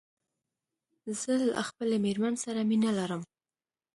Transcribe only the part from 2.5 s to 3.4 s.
مينه لرم